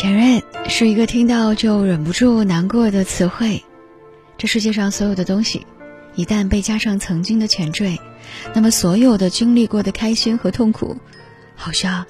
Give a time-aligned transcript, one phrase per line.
[0.00, 3.64] 前任是一个听到就忍不住难过的词汇。
[4.36, 5.66] 这世界上所有的东西，
[6.14, 7.98] 一旦被加上曾经的前缀，
[8.54, 10.96] 那么所有的经历过的开心和痛苦，
[11.56, 12.06] 好像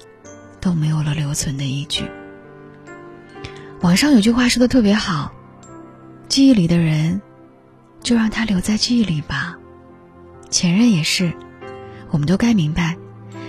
[0.61, 2.03] 都没有了留存的依据。
[3.81, 5.33] 网上有句话说的特别好
[6.29, 7.19] ：“记忆里的人，
[8.03, 9.57] 就让他留在记忆里吧。”
[10.51, 11.33] 前任也是，
[12.11, 12.97] 我们都该明白，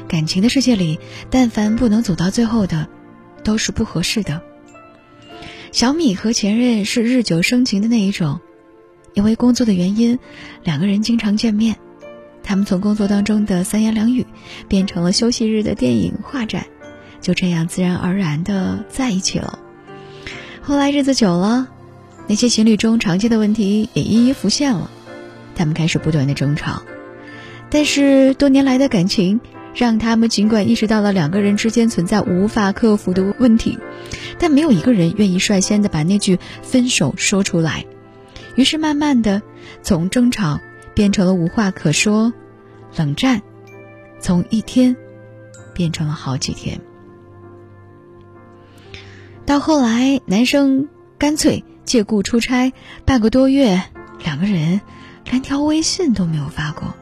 [0.08, 0.98] 感情的世界里，
[1.28, 2.88] 但凡不能走到最后的。
[3.42, 4.42] 都是不合适的。
[5.72, 8.40] 小米和前任是日久生情的那一种，
[9.14, 10.18] 因为工作的原因，
[10.64, 11.76] 两个人经常见面。
[12.42, 14.26] 他们从工作当中的三言两语，
[14.66, 16.66] 变成了休息日的电影画展，
[17.20, 19.60] 就这样自然而然的在一起了。
[20.60, 21.68] 后来日子久了，
[22.26, 24.90] 那些情侣中常见的问题也一一浮现了，
[25.54, 26.82] 他们开始不断的争吵。
[27.70, 29.40] 但是多年来的感情。
[29.74, 33.78] 让他们尽管意识到了两个人之间存在无法克服的问题，
[34.38, 37.86] 但没有一个人愿意率先的把那句分手说出来。
[38.56, 39.42] 于是慢慢的，
[39.82, 40.60] 从争吵
[40.94, 42.32] 变成了无话可说，
[42.96, 43.42] 冷战，
[44.20, 44.96] 从一天
[45.72, 46.80] 变成了好几天。
[49.46, 52.72] 到后来，男生干脆借故出差
[53.04, 53.82] 半个多月，
[54.22, 54.80] 两个人
[55.24, 56.94] 连条微信都没有发过。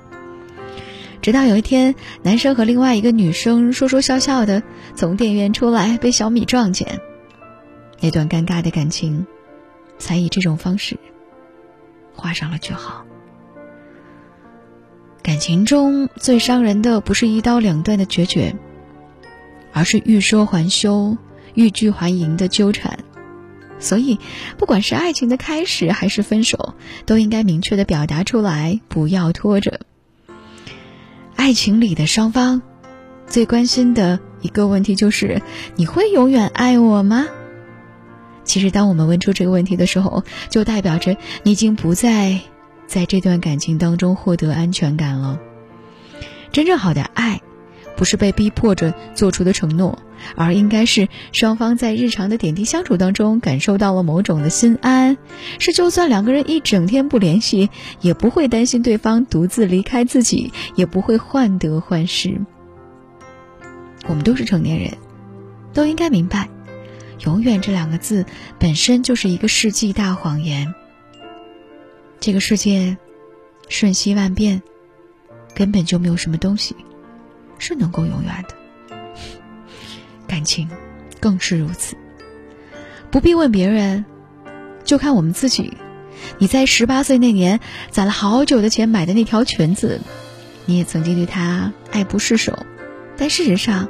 [1.21, 4.63] 直到有一天，男生和另外一个女生说说笑笑的
[4.95, 7.01] 从电影院出来，被小米撞见，
[8.01, 9.27] 那段尴尬的感情，
[9.99, 10.97] 才以这种方式
[12.15, 13.05] 画上了句号。
[15.23, 18.55] 感情中最伤人的不是一刀两断的决绝，
[19.73, 21.19] 而是欲说还休、
[21.55, 22.99] 欲拒还迎的纠缠。
[23.81, 24.19] 所以，
[24.57, 29.81] 不管是爱情的开始还是分手，都应该明确的表达出来，不要拖着。
[31.39, 32.61] 爱情里的双方，
[33.29, 35.41] 最关心的一个问题就是：
[35.77, 37.27] 你会永远爱我吗？
[38.43, 42.41] 其实，当我们问出这个问题的时候，就代表着你已经不再
[42.89, 45.39] 在这段感情当中获得安全感了。
[46.51, 47.41] 真正好的爱。
[47.99, 49.99] 不是被逼迫着做出的承诺，
[50.37, 55.19] 而应该是双方在日常的点滴相处当中感受到了某种的心安，
[55.59, 57.71] 是就算两个人一整天不联系，
[58.01, 62.41] 也不会担心对方独自离开自己，也不会患得患失。
[64.07, 64.97] 我们都是成年人，
[65.75, 66.49] 都应该明白，
[67.25, 68.25] 永远这两个字
[68.61, 70.73] 本身就是一个世纪大谎言。
[72.21, 72.97] 这个世界
[73.69, 74.63] 瞬息万变，
[75.53, 76.77] 根本就没有什么东西。
[77.59, 78.97] 是能够永远的，
[80.27, 80.69] 感情
[81.21, 81.97] 更是如此。
[83.11, 84.05] 不必问别人，
[84.85, 85.77] 就看我们自己。
[86.39, 87.61] 你在十八岁那年
[87.91, 90.01] 攒了好久的钱买的那条裙子，
[90.67, 92.67] 你也曾经对它爱不释手，
[93.17, 93.89] 但事实上，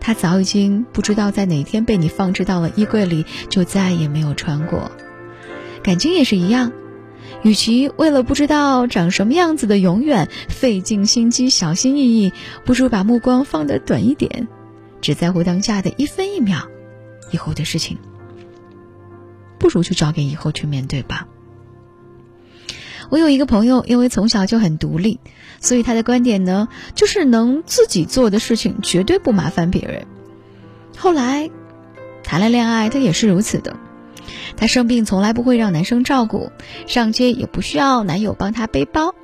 [0.00, 4.92] 它早已经不知道在哪天被你放置到了衣柜里，就再也没有穿过。
[5.82, 6.72] 感情也是一样。
[7.42, 12.32] 与其为了不知道长什么样子的永远费尽心机、小心翼翼，
[12.64, 14.48] 不如把目光放得短一点，
[15.00, 16.68] 只在乎当下的一分一秒。
[17.30, 17.98] 以后的事情，
[19.58, 21.26] 不如就交给以后去面对吧。
[23.10, 25.20] 我有一个朋友，因为从小就很独立，
[25.60, 30.06] 所以他的观点呢，就是能自己做的事情绝对不麻烦别人。
[30.96, 31.50] 后来
[32.22, 33.76] 谈了恋爱，他也是如此的。
[34.56, 36.50] 她生病从来不会让男生照顾，
[36.86, 39.14] 上街也不需要男友帮她背包，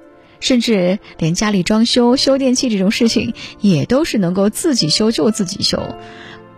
[0.40, 5.94] 甚至连家里装修、修电器这种事情也都是能够自己修就自己修，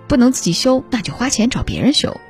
[0.08, 2.20] 不能自己修那就花钱找别人修。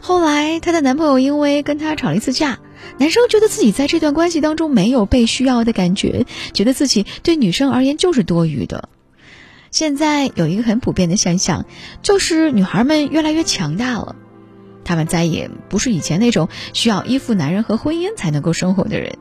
[0.00, 2.58] 后来她的男朋友因为跟她吵了一次架，
[2.98, 8.88] 男生觉得自己在这段关系当中没有被需要的感觉，觉得自己对女生而言就是多余的。
[9.70, 11.64] 现在有一个很普遍的现象，
[12.02, 14.16] 就是女孩们越来越强大了。
[14.90, 19.18] 他们再也不是以前那种需要依附男人和婚姻才能够生活的人，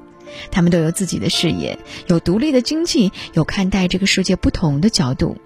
[0.49, 5.37] 他们都有自己的事业，有独立的经济，有看待这个世界不同的角度。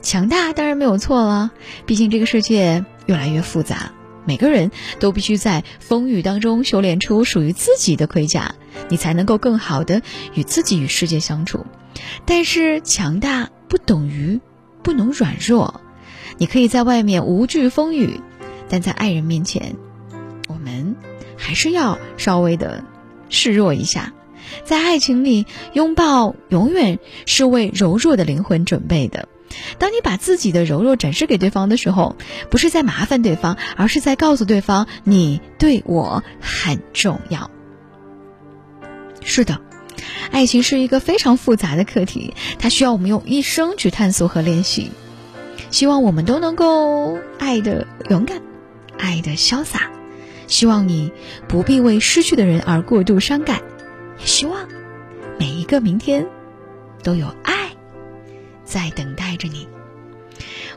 [0.00, 1.50] 强大当然没有错了，
[1.84, 3.92] 毕竟这个世界越来越复杂，
[4.24, 8.54] 每个人都必须在风雨当中修炼出属于自己的盔甲，
[8.88, 10.00] 你才能够更好的
[10.32, 11.66] 与自己与世界相处。
[12.24, 14.40] 但是强大不等于
[14.82, 15.82] 不能软弱，
[16.38, 18.22] 你可以在外面无惧风雨。
[18.70, 19.76] 但在爱人面前，
[20.48, 20.96] 我们
[21.36, 22.82] 还是要稍微的
[23.28, 24.14] 示弱一下。
[24.64, 29.28] 在爱情里，拥抱永远是为柔弱的灵魂准备的。
[29.78, 32.16] 当你把自己的柔弱展示给对方的时候，
[32.48, 37.50] 不是在麻烦对方，而是在告诉对方你对我很重要。
[39.20, 39.60] 是的，
[40.30, 44.90] 爱情是一个非常复杂的课题，它需要我们用一生去探索和练习。
[45.70, 48.49] 希望我们都能够爱的勇敢。
[49.00, 49.90] 爱的潇洒。
[50.46, 51.12] 希望你
[51.48, 53.60] 不必为失去的人而过度伤感，
[54.18, 54.68] 也希望
[55.38, 56.26] 每一个明天
[57.04, 57.70] 都有爱
[58.64, 59.68] 在等待着你。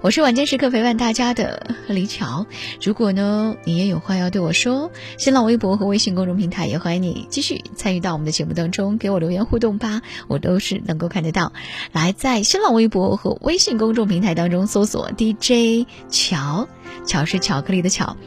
[0.03, 2.45] 我是晚间时刻陪伴大家的李乔。
[2.81, 11.53] 如果呢，你也有话要对我说，新浪微博和微信公众平台也欢迎你继续参与到我们的节目当中，给我留言互动吧，我都是能够看得到。
[11.93, 16.67] 来，在新浪微博和微信公众平台当中搜索 DJ 乔，
[17.05, 18.17] 乔是巧克力的巧。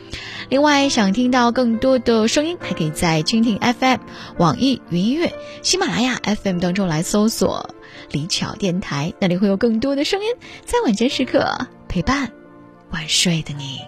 [0.48, 3.98] 另外，想听到更多的声音，还可以在蜻蜓 FM、
[4.38, 5.30] 网易云音乐、
[5.60, 7.68] 喜马拉雅 FM 当中来搜索。
[8.10, 10.26] 李巧电台，那里会有更多的声音，
[10.64, 12.30] 在晚间时刻陪伴
[12.90, 13.80] 晚睡的你。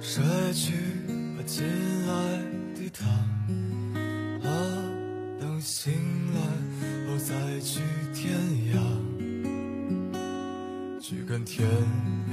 [0.00, 0.24] 睡
[0.54, 0.72] 去
[1.36, 1.64] 吧，亲
[2.08, 2.12] 爱
[2.74, 3.04] 的他，
[4.48, 4.50] 啊，
[5.40, 5.92] 等醒
[6.34, 6.40] 来
[7.10, 7.80] 后再去
[8.14, 8.55] 天涯。
[11.46, 11.66] 天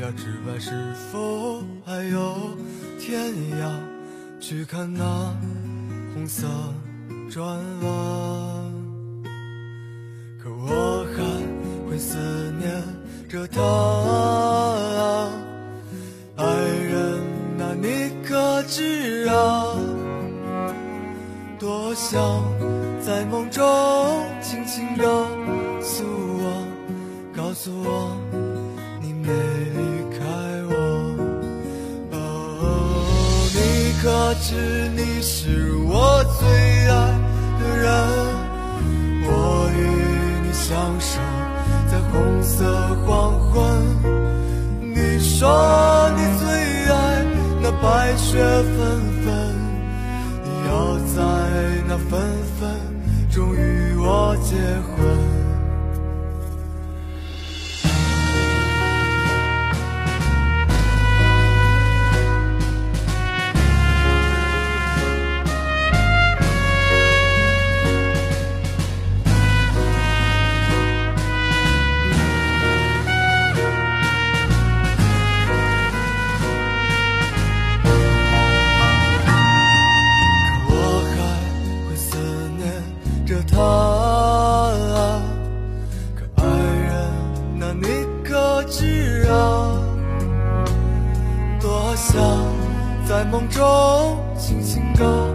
[0.02, 0.72] 涯之外是
[1.12, 2.58] 否还有
[3.00, 3.32] 天
[3.62, 3.72] 涯？
[4.42, 5.34] 去看那
[6.14, 6.48] 红色
[7.30, 7.46] 转
[7.84, 8.63] 弯。
[29.26, 29.80] 没离
[30.12, 30.20] 开
[30.70, 30.76] 我，
[32.12, 32.16] 哦，
[33.56, 33.58] 你
[34.02, 34.04] 可
[34.42, 36.42] 知你是我最
[36.90, 36.94] 爱
[37.60, 37.88] 的人？
[39.26, 39.32] 我
[39.76, 39.80] 与
[40.46, 41.12] 你相守
[41.90, 42.56] 在红色
[43.06, 43.54] 黄昏。
[44.82, 45.40] 你说
[46.18, 46.46] 你最
[46.92, 46.94] 爱
[47.62, 48.78] 那白雪纷
[49.24, 49.26] 纷，
[50.44, 50.72] 你要
[51.16, 51.18] 在
[51.88, 52.12] 那纷
[52.60, 52.62] 纷
[53.32, 54.56] 中与我结
[54.92, 55.43] 婚。
[93.34, 95.33] 梦中轻轻告